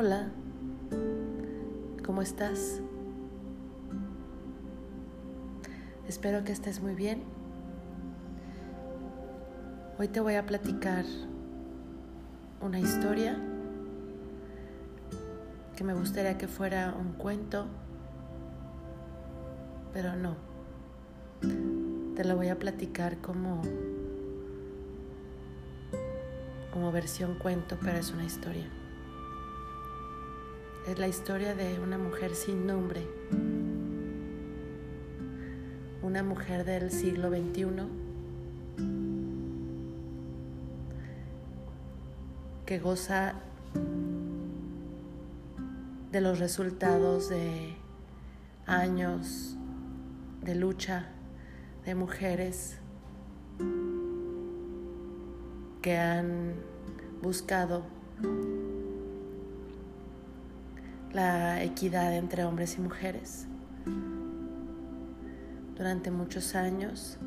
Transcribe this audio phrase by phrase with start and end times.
[0.00, 0.28] Hola,
[2.06, 2.80] ¿cómo estás?
[6.06, 7.24] Espero que estés muy bien.
[9.98, 11.04] Hoy te voy a platicar
[12.60, 13.36] una historia
[15.74, 17.66] que me gustaría que fuera un cuento,
[19.92, 20.36] pero no.
[22.14, 23.62] Te lo voy a platicar como
[26.72, 28.77] como versión cuento, pero es una historia.
[30.88, 33.06] Es la historia de una mujer sin nombre,
[36.00, 37.66] una mujer del siglo XXI
[42.64, 43.34] que goza
[46.10, 47.76] de los resultados de
[48.64, 49.58] años
[50.40, 51.10] de lucha
[51.84, 52.78] de mujeres
[55.82, 56.54] que han
[57.20, 57.82] buscado
[61.12, 63.46] la equidad entre hombres y mujeres.
[65.76, 67.18] Durante muchos años,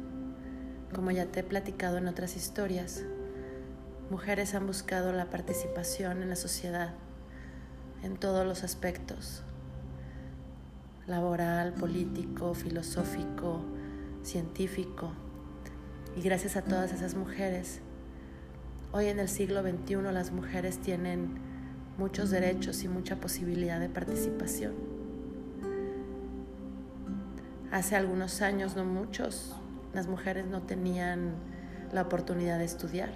[0.94, 3.04] como ya te he platicado en otras historias,
[4.10, 6.94] mujeres han buscado la participación en la sociedad
[8.04, 9.44] en todos los aspectos,
[11.08, 13.62] laboral, político, filosófico,
[14.24, 15.12] científico.
[16.16, 17.80] Y gracias a todas esas mujeres,
[18.92, 21.51] hoy en el siglo XXI las mujeres tienen
[21.98, 24.74] muchos derechos y mucha posibilidad de participación.
[27.72, 29.56] Hace algunos años, no muchos,
[29.94, 31.34] las mujeres no tenían
[31.92, 33.12] la oportunidad de estudiar.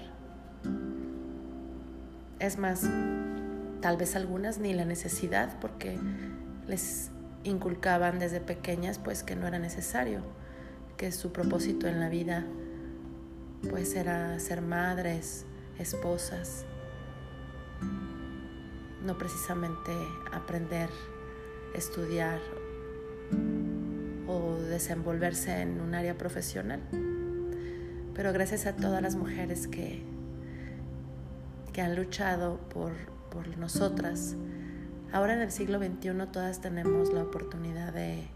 [2.40, 2.90] Es más,
[3.82, 5.98] tal vez algunas ni la necesidad porque
[6.67, 7.12] les
[7.44, 10.22] inculcaban desde pequeñas pues que no era necesario,
[10.98, 12.45] que su propósito en la vida
[13.70, 15.45] pues era ser madres,
[15.78, 16.66] esposas,
[19.05, 19.92] no precisamente
[20.32, 20.89] aprender,
[21.73, 22.39] estudiar
[24.27, 26.82] o desenvolverse en un área profesional.
[28.14, 30.02] Pero gracias a todas las mujeres que,
[31.73, 32.93] que han luchado por,
[33.30, 34.36] por nosotras,
[35.11, 38.27] ahora en el siglo XXI todas tenemos la oportunidad de,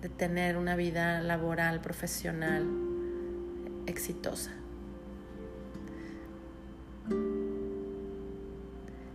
[0.00, 2.66] de tener una vida laboral, profesional,
[3.86, 4.61] exitosa.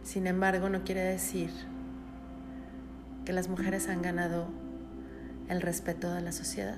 [0.08, 1.50] Sin embargo, no quiere decir
[3.26, 4.48] que las mujeres han ganado
[5.50, 6.78] el respeto de la sociedad.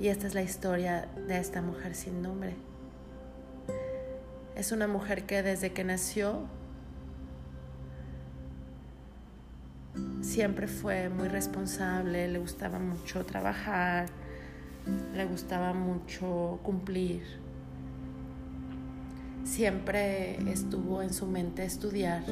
[0.00, 2.56] Y esta es la historia de esta mujer sin nombre.
[4.56, 6.46] Es una mujer que desde que nació
[10.22, 14.06] siempre fue muy responsable, le gustaba mucho trabajar,
[15.14, 17.47] le gustaba mucho cumplir
[19.48, 22.22] siempre estuvo en su mente estudiar.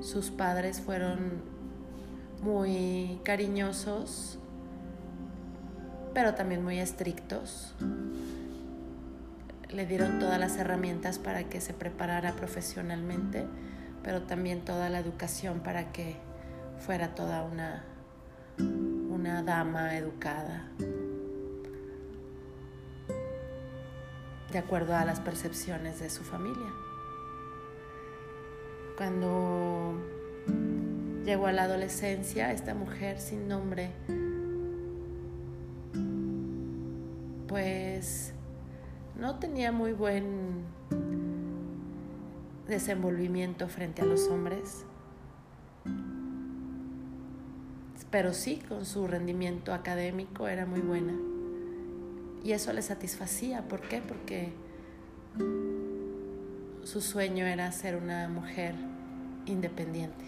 [0.00, 1.42] Sus padres fueron
[2.42, 4.38] muy cariñosos,
[6.14, 7.74] pero también muy estrictos.
[9.68, 13.44] Le dieron todas las herramientas para que se preparara profesionalmente,
[14.02, 16.16] pero también toda la educación para que
[16.78, 17.84] fuera toda una,
[18.58, 20.68] una dama educada.
[24.52, 26.72] De acuerdo a las percepciones de su familia.
[28.96, 29.94] Cuando
[31.24, 33.90] llegó a la adolescencia, esta mujer sin nombre,
[37.46, 38.32] pues
[39.16, 40.64] no tenía muy buen
[42.66, 44.84] desenvolvimiento frente a los hombres,
[48.10, 51.14] pero sí con su rendimiento académico era muy buena.
[52.44, 53.62] Y eso le satisfacía.
[53.62, 54.00] ¿Por qué?
[54.00, 54.52] Porque
[56.84, 58.74] su sueño era ser una mujer
[59.46, 60.24] independiente.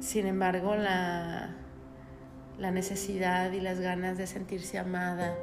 [0.00, 1.54] Sin embargo, la,
[2.58, 5.34] la, necesidad y las ganas de sentirse amada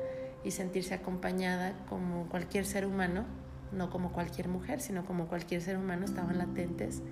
[0.44, 3.26] y sentirse acompañada como cualquier ser humano,
[3.72, 7.04] no como cualquier mujer, sino como cualquier ser humano, estaban latentes.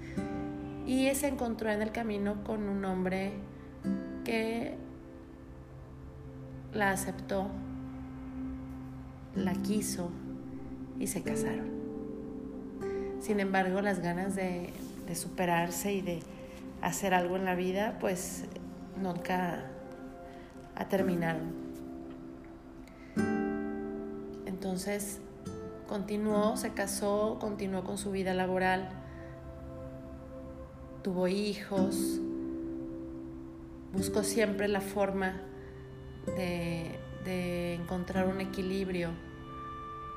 [0.86, 3.34] Y se encontró en el camino con un hombre
[4.24, 4.78] que
[6.74, 7.48] la aceptó,
[9.36, 10.10] la quiso
[11.00, 11.72] y se casaron.
[13.20, 14.74] Sin embargo, las ganas de,
[15.14, 16.20] superarse y de
[16.82, 18.46] hacer algo en la vida, pues
[19.02, 19.66] nunca
[20.90, 21.54] terminaron.
[24.46, 25.20] Entonces,
[25.88, 28.90] continuó, se casó, continuó con su vida laboral,
[31.04, 32.20] tuvo hijos,
[33.94, 35.42] buscó siempre la forma
[36.26, 39.10] de, de encontrar un equilibrio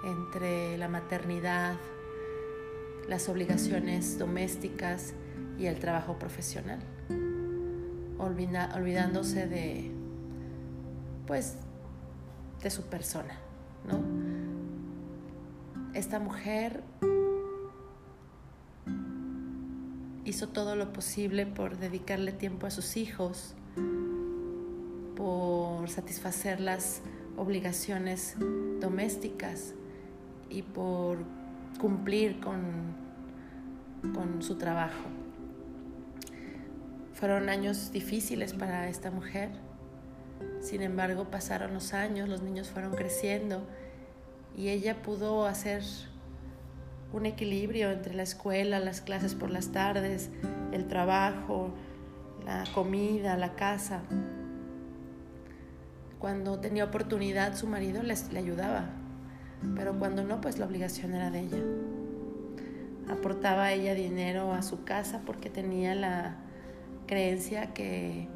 [0.05, 1.77] entre la maternidad,
[3.09, 5.15] las obligaciones domésticas
[5.59, 6.81] y el trabajo profesional,
[8.19, 9.91] olvidándose de,
[11.27, 11.57] pues,
[12.63, 13.39] de su persona,
[13.87, 14.01] ¿no?
[15.95, 16.83] Esta mujer
[20.25, 23.55] hizo todo lo posible por dedicarle tiempo a sus hijos,
[25.17, 27.01] por satisfacer las
[27.37, 28.37] obligaciones
[28.81, 29.75] domésticas
[30.51, 31.19] y por
[31.81, 32.63] cumplir con,
[34.15, 35.09] con su trabajo.
[37.15, 39.51] Fueron años difíciles para esta mujer,
[40.61, 43.67] sin embargo pasaron los años, los niños fueron creciendo
[44.57, 45.83] y ella pudo hacer
[47.13, 50.31] un equilibrio entre la escuela, las clases por las tardes,
[50.73, 51.71] el trabajo,
[52.45, 54.03] la comida, la casa.
[56.19, 58.87] Cuando tenía oportunidad su marido les, le ayudaba,
[59.75, 61.63] pero cuando no, pues la obligación era de ella.
[63.09, 66.37] Aportaba ella dinero a su casa porque tenía la
[67.07, 68.29] creencia que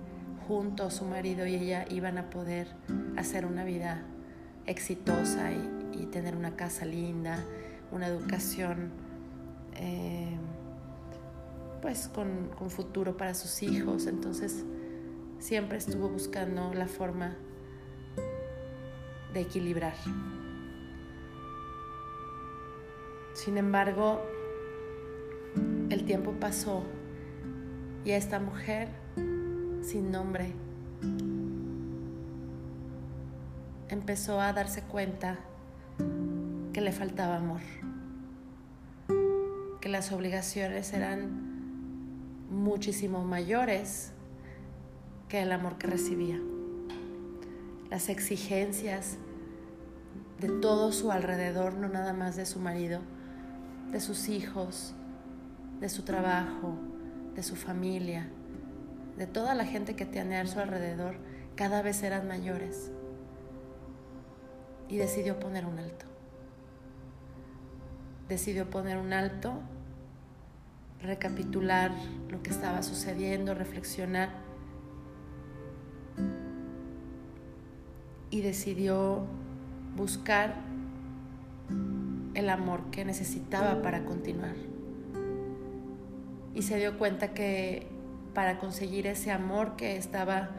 [0.47, 2.69] juntos su marido y ella iban a poder
[3.17, 4.03] hacer una vida
[4.67, 5.77] exitosa y,
[6.11, 7.39] tener una casa linda,
[7.93, 8.91] una educación
[9.77, 10.37] eh,
[11.83, 14.07] pues con, con futuro para sus hijos.
[14.07, 14.65] Entonces
[15.39, 17.37] siempre estuvo buscando la forma
[19.33, 19.95] de equilibrar.
[23.35, 24.21] Sin embargo,
[25.89, 26.85] el tiempo pasó
[28.05, 28.89] y a esta mujer
[29.83, 30.53] sin nombre
[33.89, 35.39] empezó a darse cuenta
[36.73, 37.61] que le faltaba amor,
[39.81, 41.51] que las obligaciones eran
[42.51, 44.13] muchísimo mayores
[45.29, 46.41] que el amor que recibía.
[47.91, 49.17] Las exigencias
[50.41, 53.01] de todo su alrededor, no nada más de su marido,
[53.91, 54.95] de sus hijos,
[55.81, 56.79] de su trabajo,
[57.35, 58.29] de su familia,
[59.17, 61.17] de toda la gente que tiene a su alrededor,
[61.57, 62.91] cada vez eran mayores.
[64.89, 66.07] Y decidió poner un alto.
[68.29, 69.61] Decidió poner un alto,
[71.03, 71.93] recapitular
[72.29, 74.31] lo que estaba sucediendo, reflexionar.
[78.31, 79.27] Y decidió
[79.97, 80.55] buscar
[82.35, 84.55] el amor que necesitaba para continuar.
[86.55, 87.87] Y se dio cuenta que
[88.35, 90.51] para conseguir ese amor que estaba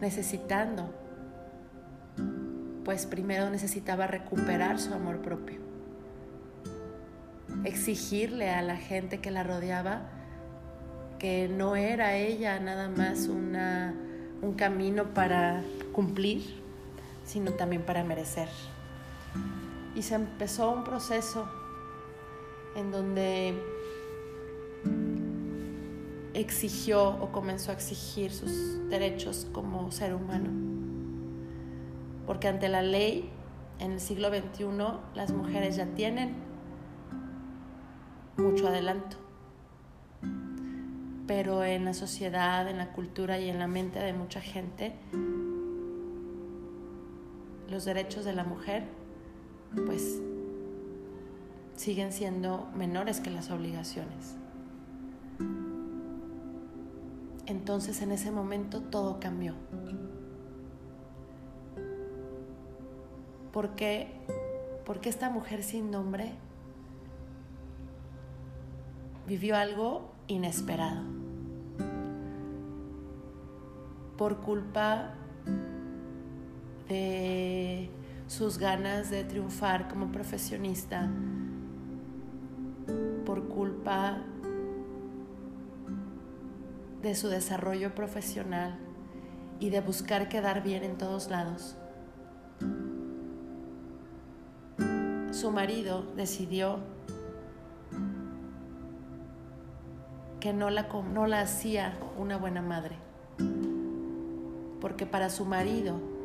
[0.00, 0.94] necesitando,
[2.84, 5.58] pues primero necesitaba recuperar su amor propio,
[7.64, 10.10] exigirle a la gente que la rodeaba
[11.18, 13.94] que no era ella nada más una,
[14.42, 15.62] un camino para
[15.92, 16.42] cumplir,
[17.26, 18.48] sino también para merecer
[19.96, 21.48] y se empezó un proceso
[22.76, 23.54] en donde
[26.34, 30.50] exigió o comenzó a exigir sus derechos como ser humano.
[32.26, 33.30] Porque ante la ley,
[33.78, 34.66] en el siglo XXI,
[35.14, 36.34] las mujeres ya tienen
[38.36, 39.16] mucho adelanto.
[41.26, 44.94] Pero en la sociedad, en la cultura y en la mente de mucha gente,
[47.70, 48.84] los derechos de la mujer
[49.84, 50.20] pues
[51.76, 54.36] siguen siendo menores que las obligaciones.
[57.46, 59.54] Entonces en ese momento todo cambió.
[63.52, 64.08] ¿Por qué?
[64.84, 66.32] Porque esta mujer sin nombre
[69.26, 71.02] vivió algo inesperado.
[74.16, 75.14] Por culpa
[76.88, 77.90] de
[78.26, 81.08] sus ganas de triunfar como profesionista
[83.24, 84.18] por culpa
[87.02, 88.78] de su desarrollo profesional
[89.60, 91.76] y de buscar quedar bien en todos lados.
[95.30, 96.80] Su marido decidió
[100.40, 102.96] que no la, no la hacía una buena madre,
[104.80, 106.15] porque para su marido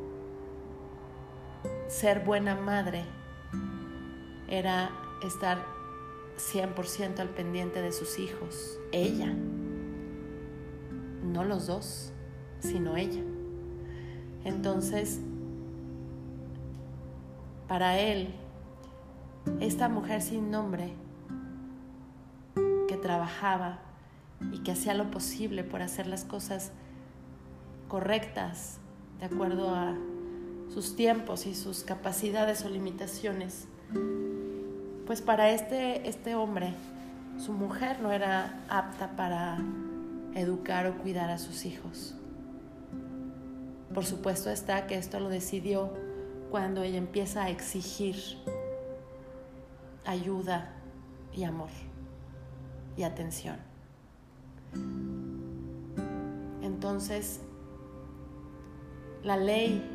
[1.87, 3.03] ser buena madre
[4.47, 4.91] era
[5.23, 5.63] estar
[6.37, 9.33] 100% al pendiente de sus hijos, ella,
[11.23, 12.11] no los dos,
[12.59, 13.21] sino ella.
[14.43, 15.19] Entonces,
[17.67, 18.33] para él,
[19.59, 20.93] esta mujer sin nombre
[22.87, 23.79] que trabajaba
[24.51, 26.71] y que hacía lo posible por hacer las cosas
[27.87, 28.79] correctas
[29.19, 29.95] de acuerdo a
[30.73, 33.67] sus tiempos y sus capacidades o limitaciones,
[35.05, 36.73] pues para este, este hombre,
[37.37, 39.57] su mujer no era apta para
[40.35, 42.15] educar o cuidar a sus hijos.
[43.93, 45.91] Por supuesto está que esto lo decidió
[46.49, 48.15] cuando ella empieza a exigir
[50.05, 50.73] ayuda
[51.33, 51.69] y amor
[52.95, 53.57] y atención.
[56.61, 57.41] Entonces,
[59.23, 59.90] la ley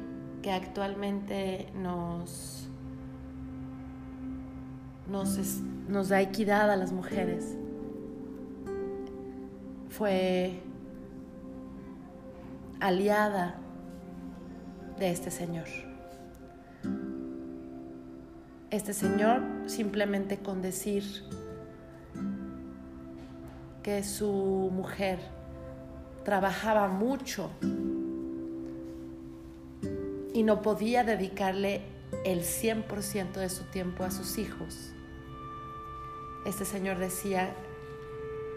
[0.47, 2.69] que actualmente nos,
[5.09, 5.39] nos,
[5.89, 7.57] nos da equidad a las mujeres
[9.89, 10.63] fue
[12.79, 13.57] aliada
[15.01, 15.67] de este señor.
[18.71, 21.25] Este señor simplemente con decir
[23.83, 25.19] que su mujer
[26.23, 27.51] trabajaba mucho
[30.37, 31.81] y no podía dedicarle
[32.27, 34.93] el 100% de su tiempo a sus hijos.
[36.45, 37.55] Este señor decía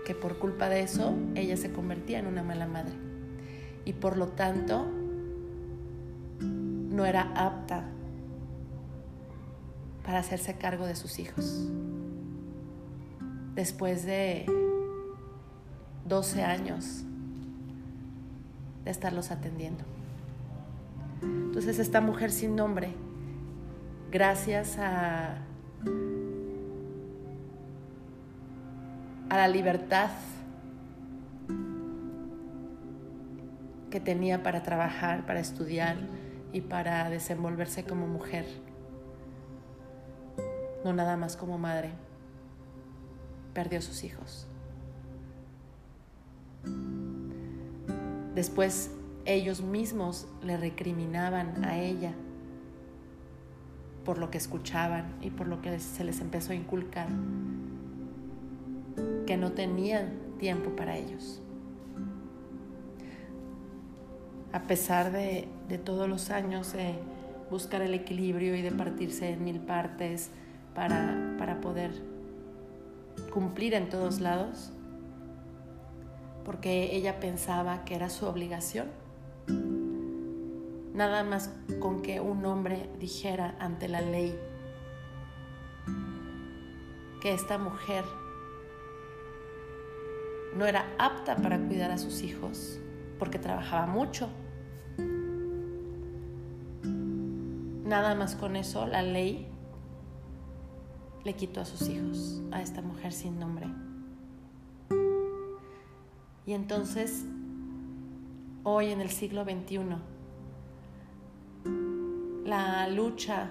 [0.06, 2.92] que por culpa de eso ella se convertía en una mala madre
[3.86, 4.88] y por lo tanto
[6.42, 7.86] no era apta
[10.04, 11.70] para hacerse cargo de sus hijos.
[13.56, 14.46] Después de
[16.10, 17.04] 12 años
[18.84, 19.99] de estarlos atendiendo.
[21.22, 22.94] Entonces esta mujer sin nombre,
[24.12, 25.38] gracias a,
[29.30, 30.12] a la libertad
[33.90, 35.98] que tenía para trabajar, para estudiar,
[36.52, 38.46] y para desenvolverse como mujer,
[40.84, 41.92] no nada más como madre.
[43.54, 44.48] Perdió sus hijos.
[48.36, 48.92] Después
[49.34, 52.14] ellos mismos le recriminaban a ella
[54.06, 57.08] por lo que escuchaban y por lo que se les empezó a inculcar,
[59.26, 61.42] que no tenían tiempo para ellos
[64.52, 65.48] a pesar de,
[65.84, 66.96] todos los años de
[67.50, 70.32] buscar el equilibrio y de partirse en mil partes
[70.74, 71.92] para, para poder
[73.34, 74.72] cumplir en todos lados,
[76.46, 78.88] porque ella pensaba que era su obligación.
[80.94, 84.38] Nada más con que un hombre dijera ante la ley
[87.22, 88.06] que esta mujer
[90.56, 92.80] no era apta para cuidar a sus hijos,
[93.18, 94.30] porque trabajaba mucho.
[97.84, 99.48] Nada más con eso la ley
[101.24, 103.68] le quitó a sus hijos, a esta mujer sin nombre.
[106.46, 107.26] Y entonces,
[108.64, 109.80] hoy en el siglo XXI,
[112.46, 113.50] la lucha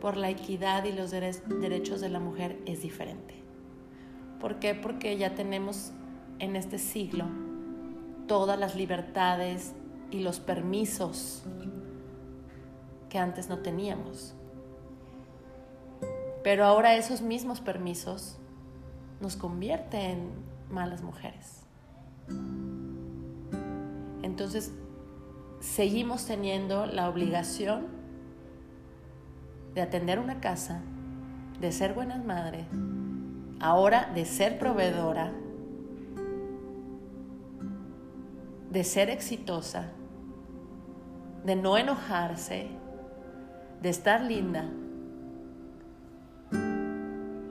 [0.00, 3.34] por la equidad y los derechos de la mujer es diferente.
[4.40, 4.74] ¿Por qué?
[4.74, 5.92] Porque ya tenemos
[6.38, 7.26] en este siglo
[8.26, 9.74] todas las libertades
[10.10, 11.44] y los permisos
[13.08, 14.34] que antes no teníamos.
[16.42, 18.38] Pero ahora esos mismos permisos
[19.20, 20.30] nos convierten en
[20.70, 21.62] malas mujeres.
[24.30, 24.72] Entonces,
[25.58, 27.88] seguimos teniendo la obligación
[29.74, 30.82] de atender una casa,
[31.60, 32.64] de ser buenas madres,
[33.58, 35.32] ahora de ser proveedora,
[38.70, 39.88] de ser exitosa,
[41.44, 42.68] de no enojarse,
[43.82, 44.70] de estar linda.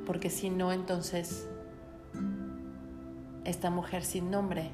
[0.05, 1.45] Porque si no, entonces
[3.43, 4.71] esta mujer sin nombre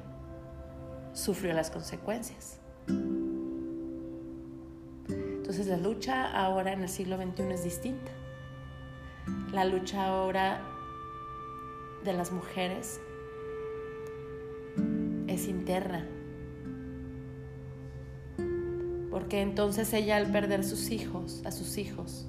[1.16, 2.60] sufrió las consecuencias.
[5.08, 8.12] Entonces la lucha ahora en el siglo XXI es distinta.
[9.52, 10.60] La lucha ahora
[12.04, 13.00] de las mujeres
[15.26, 16.06] es interna
[19.16, 22.26] porque entonces ella al perder sus hijos, a sus hijos,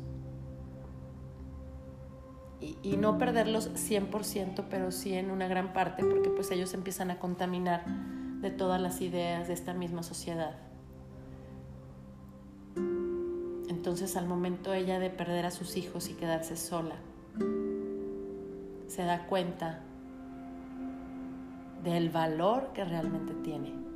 [2.62, 7.20] y, no perderlos 100%, pero sí en una gran parte, porque pues ellos empiezan a
[7.20, 7.84] contaminar
[8.42, 10.56] de todas las ideas de esta misma sociedad.
[13.70, 16.96] Entonces al momento ella de perder a sus hijos y quedarse sola,
[18.88, 19.82] se da cuenta
[21.84, 23.88] del valor que realmente tiene.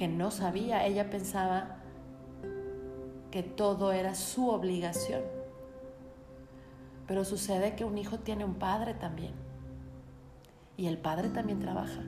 [0.00, 0.86] que no sabía.
[0.86, 1.76] Ella pensaba
[3.30, 5.20] que todo era su obligación.
[7.06, 9.34] Pero sucede que un hijo tiene un padre también.
[10.80, 12.00] Y el padre también trabaja.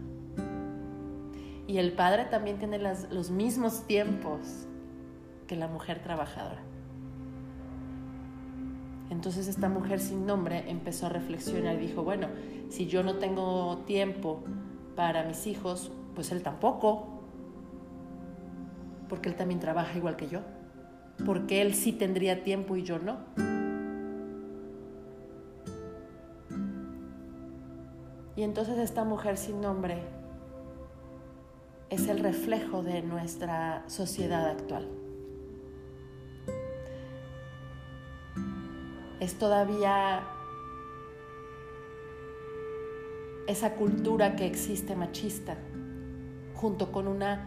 [1.66, 4.66] Y el padre también tiene los mismos tiempos
[5.46, 6.62] que la mujer trabajadora.
[9.10, 12.28] Entonces esta mujer sin nombre empezó a reflexionar y dijo, bueno,
[12.70, 14.42] si yo no tengo tiempo
[14.96, 17.20] para mis hijos, pues él tampoco,
[19.10, 20.40] porque él también trabaja igual que yo,
[21.26, 23.51] porque él sí tendría tiempo y yo no.
[28.42, 30.02] Y entonces esta mujer sin nombre
[31.90, 34.88] es el reflejo de nuestra sociedad actual.
[39.20, 40.24] Es todavía
[43.46, 45.56] esa cultura que existe machista,
[46.56, 47.46] junto con una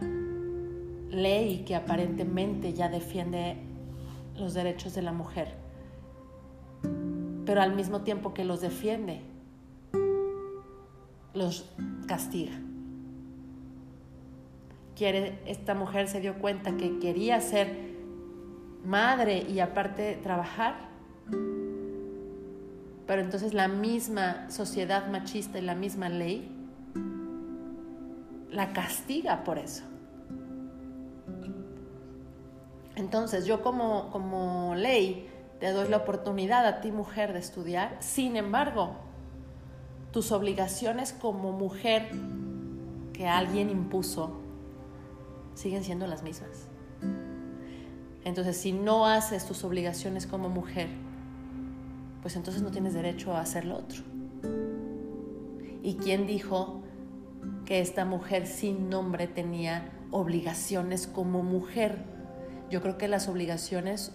[1.10, 3.58] ley que aparentemente ya defiende
[4.34, 5.56] los derechos de la mujer,
[7.44, 9.35] pero al mismo tiempo que los defiende,
[11.36, 11.70] los
[12.06, 12.54] castiga.
[14.96, 17.94] Quiere, esta mujer se dio cuenta que quería ser
[18.84, 20.88] madre y aparte trabajar,
[23.06, 26.50] pero entonces la misma sociedad machista y la misma ley
[28.50, 29.84] la castiga por eso.
[32.94, 35.28] Entonces yo como, como ley
[35.60, 39.05] te doy la oportunidad a ti mujer de estudiar, sin embargo,
[40.16, 42.08] tus obligaciones como mujer
[43.12, 44.40] que alguien impuso
[45.52, 46.68] siguen siendo las mismas.
[48.24, 50.88] Entonces, si no haces tus obligaciones como mujer,
[52.22, 54.04] pues entonces no tienes derecho a hacer lo otro.
[55.82, 56.80] ¿Y quién dijo
[57.66, 61.98] que esta mujer sin nombre tenía obligaciones como mujer?
[62.70, 64.12] Yo creo que las obligaciones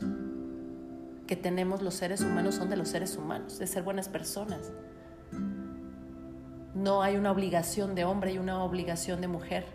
[1.27, 4.71] que tenemos los seres humanos son de los seres humanos, de ser buenas personas,
[6.81, 9.65] no hay una obligación de hombre y una obligación de mujer.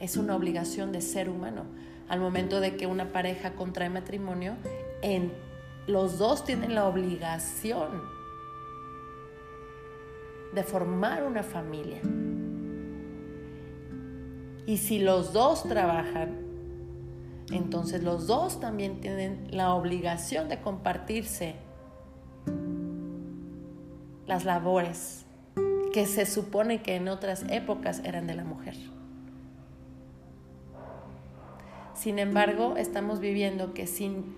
[0.00, 1.64] Es una obligación de ser humano.
[2.08, 4.56] Al momento de que una pareja contrae matrimonio,
[5.86, 8.02] los dos tienen la obligación
[10.54, 12.00] de formar una familia.
[14.66, 16.46] Y si los dos trabajan,
[17.50, 21.56] entonces los dos también tienen la obligación de compartirse
[24.26, 25.25] las labores
[25.96, 28.74] que se supone que en otras épocas eran de la mujer.
[31.94, 34.36] Sin embargo, estamos viviendo que sin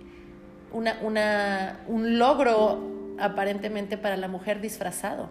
[0.71, 2.79] una, un logro
[3.19, 5.31] aparentemente para la mujer disfrazado.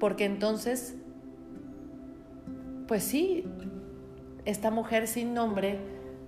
[0.00, 0.96] Porque entonces,
[2.88, 3.44] pues sí,
[4.44, 5.78] esta mujer sin nombre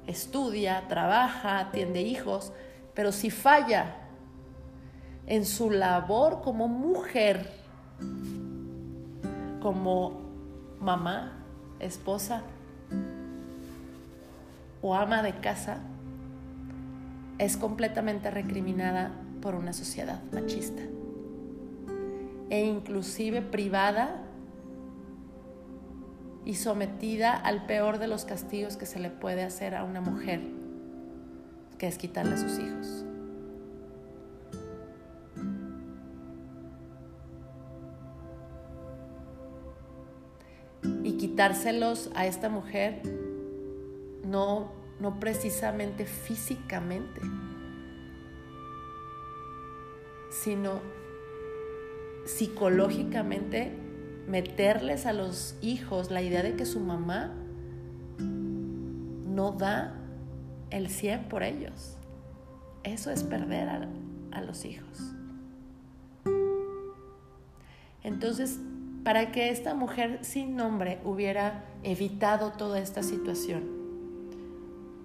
[0.06, 2.52] estudia, trabaja, atiende hijos,
[2.94, 4.01] pero si falla
[5.26, 7.50] en su labor como mujer,
[9.61, 10.20] como
[10.80, 11.32] mamá,
[11.80, 12.42] esposa
[14.80, 15.78] o ama de casa,
[17.38, 20.82] es completamente recriminada por una sociedad machista
[22.50, 24.20] e inclusive privada
[26.44, 30.42] y sometida al peor de los castigos que se le puede hacer a una mujer,
[31.78, 33.04] que es quitarle a sus hijos.
[41.32, 43.00] Quitárselos a esta mujer
[44.22, 47.22] no, no precisamente físicamente,
[50.28, 50.82] sino
[52.26, 53.72] psicológicamente
[54.28, 57.32] meterles a los hijos la idea de que su mamá
[58.18, 59.94] no da
[60.68, 61.96] el 100 por ellos.
[62.84, 63.88] Eso es perder a,
[64.32, 64.98] a los hijos.
[68.02, 68.58] Entonces,
[69.04, 73.82] para que esta mujer sin nombre hubiera evitado toda esta situación.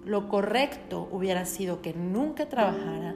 [0.04, 3.14] Lo correcto hubiera sido que nunca trabajara,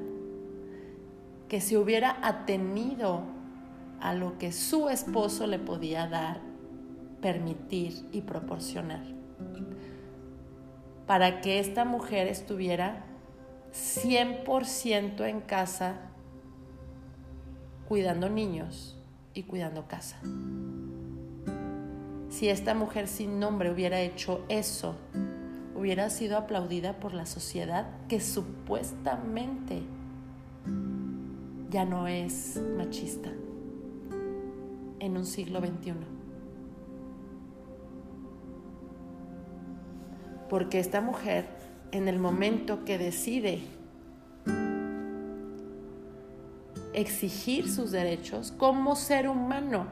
[1.49, 3.23] que se hubiera atenido
[4.01, 6.40] a lo que su esposo le podía dar,
[7.21, 9.05] permitir y proporcionar.
[11.07, 13.05] Para que esta mujer estuviera
[13.73, 16.01] 100% en casa
[17.88, 19.02] cuidando niños
[19.35, 20.21] y cuidando casa.
[22.29, 24.97] Si esta mujer sin nombre hubiera hecho eso,
[25.75, 29.83] hubiera sido aplaudida por la sociedad que supuestamente
[31.71, 33.31] ya no es machista
[35.01, 35.95] en un siglo XXI.
[40.49, 41.47] Porque esta mujer,
[41.92, 43.62] en el momento que decide
[46.93, 49.87] exigir sus derechos como ser humano,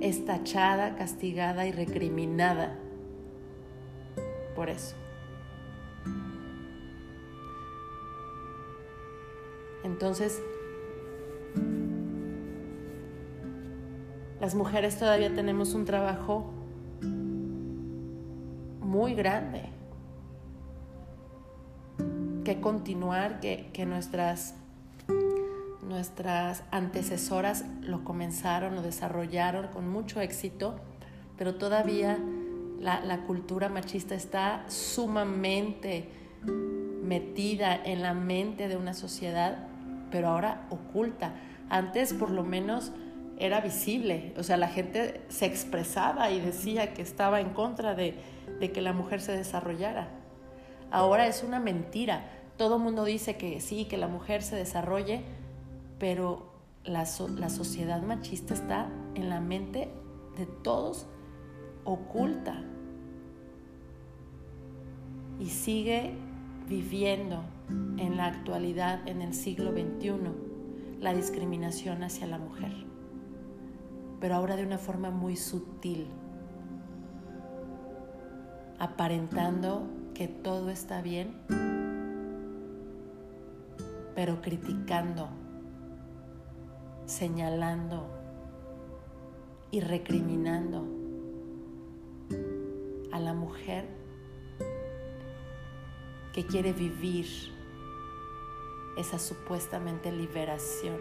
[0.00, 2.76] es tachada, castigada y recriminada
[4.56, 4.96] por eso.
[9.84, 10.42] Entonces,
[14.40, 16.52] las mujeres todavía tenemos un trabajo
[18.80, 19.81] muy grande
[22.44, 24.54] que continuar, que, nuestras,
[25.82, 30.76] nuestras antecesoras lo comenzaron, lo desarrollaron con mucho éxito,
[31.36, 32.18] pero todavía
[32.80, 36.08] la, la cultura machista está sumamente
[37.02, 39.66] metida en la mente de una sociedad,
[40.10, 41.34] pero ahora oculta.
[41.68, 42.92] Antes por lo menos
[43.38, 48.14] era visible, o sea, la gente se expresaba y decía que estaba en contra de,
[48.60, 50.08] que la mujer se desarrollara.
[50.92, 52.28] Ahora es una mentira.
[52.58, 55.22] Todo el mundo dice que sí, que la mujer se desarrolle,
[55.98, 56.52] pero
[56.84, 57.06] la,
[57.38, 59.90] la sociedad machista está en la mente
[60.36, 61.06] de todos
[61.84, 62.62] oculta.
[65.40, 66.14] Y sigue
[66.68, 67.42] viviendo
[67.96, 70.12] en la actualidad, en el siglo XXI,
[71.00, 72.70] la discriminación hacia la mujer.
[74.20, 76.06] Pero ahora de una forma muy sutil,
[78.78, 81.34] aparentando que todo está bien,
[84.14, 85.28] pero criticando,
[87.06, 88.08] señalando
[89.70, 90.86] y recriminando
[93.10, 93.86] a la mujer
[96.32, 97.26] que quiere vivir
[98.96, 100.96] esa supuestamente liberación.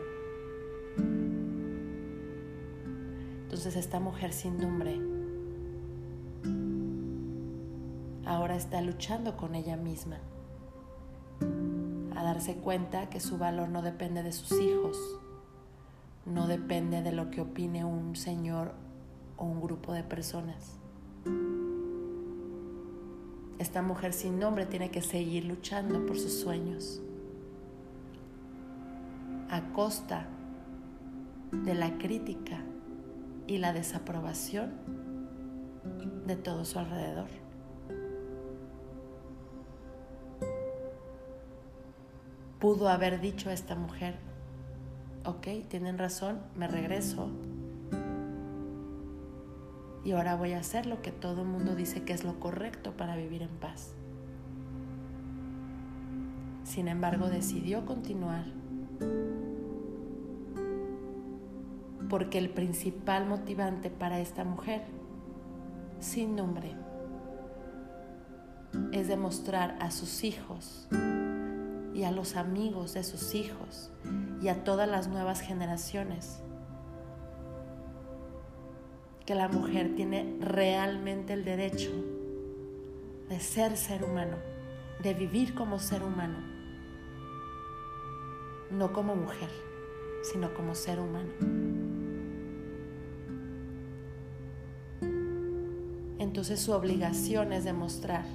[3.44, 5.11] Entonces esta mujer sin nombre
[8.32, 10.20] ahora está luchando con ella misma
[12.16, 14.98] a darse cuenta que su valor no depende de sus hijos,
[16.26, 18.74] no depende de lo que opine un señor
[19.36, 20.78] o un grupo de personas.
[23.60, 27.02] Esta mujer sin nombre tiene que seguir luchando por sus sueños
[29.50, 30.26] a costa
[31.52, 32.62] de la crítica
[33.46, 34.72] y la desaprobación
[36.26, 37.41] de todo su alrededor.
[42.62, 44.20] Pudo haber dicho a esta mujer,
[45.26, 47.32] ok, tienen razón, me regreso
[50.04, 52.96] y ahora voy a hacer lo que todo el mundo dice que es lo correcto
[52.96, 53.96] para vivir en paz.
[56.64, 58.46] Sin embargo, decidió continuar
[62.10, 64.84] porque el principal motivante para esta mujer,
[66.00, 66.76] sin nombre,
[68.92, 70.88] es demostrar a sus hijos
[71.94, 73.92] y a los amigos de sus hijos
[74.42, 76.40] y a todas las nuevas generaciones
[79.26, 81.92] que la mujer tiene realmente el derecho
[83.30, 84.38] de ser ser humano,
[85.04, 86.40] de vivir como ser humano,
[88.72, 89.50] no como mujer,
[90.24, 91.32] sino como ser humano.
[96.20, 98.26] Entonces su obligación es demostrar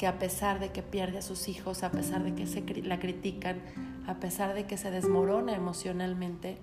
[0.00, 2.98] que a pesar de que pierde a sus hijos, a pesar de que se la
[2.98, 3.60] critican,
[4.06, 6.56] a pesar de que se desmorona emocionalmente,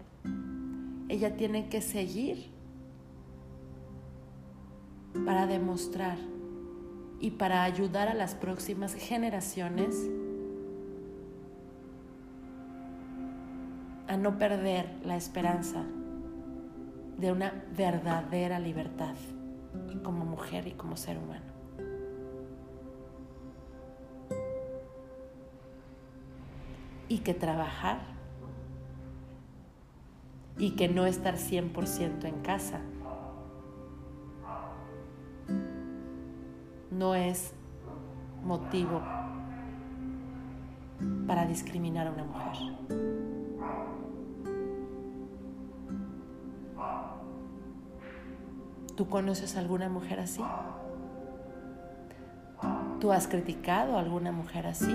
[1.07, 2.49] ella tiene que seguir
[5.23, 6.17] para demostrar
[7.19, 9.95] y para ayudar a las próximas generaciones
[14.07, 15.83] a no perder la esperanza
[17.19, 19.13] de una verdadera libertad
[20.01, 21.56] como mujer y como ser humano.
[27.09, 27.99] Y que trabajar
[30.57, 32.79] y que no estar 100% en casa
[36.91, 37.53] no es
[38.43, 39.01] motivo
[41.27, 42.77] para discriminar a una mujer.
[48.95, 50.41] ¿Tú conoces a alguna mujer así?
[52.99, 54.91] ¿Tú has criticado a alguna mujer así?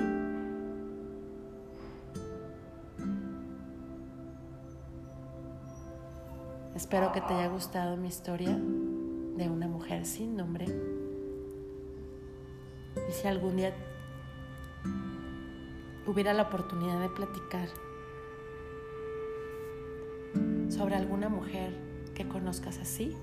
[6.93, 10.67] Espero que te haya gustado mi historia de una mujer sin nombre.
[13.09, 13.73] Y si algún día
[16.07, 17.71] hubiera la oportunidad de platicar
[20.69, 21.73] sobre alguna mujer
[22.15, 23.17] que conozcas así,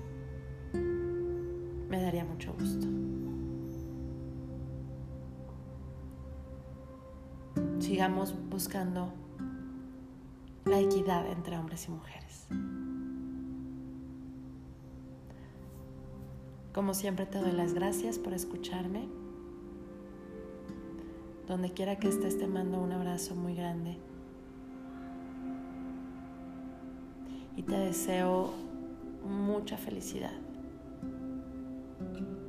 [0.72, 2.88] me daría mucho gusto.
[7.78, 9.12] Sigamos buscando
[10.64, 12.48] la equidad entre hombres y mujeres.
[16.74, 19.08] Como siempre te doy las gracias por escucharme.
[21.48, 23.98] Donde quiera que estés te mando un abrazo muy grande.
[27.56, 28.52] Y te deseo
[29.24, 30.32] mucha felicidad,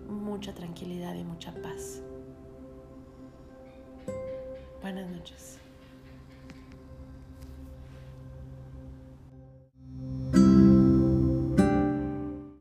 [0.07, 2.01] mucha tranquilidad y mucha paz.
[4.81, 5.61] Buenas noches.